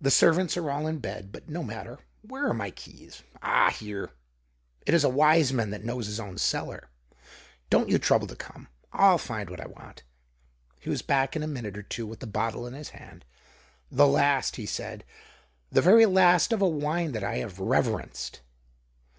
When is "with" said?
12.06-12.20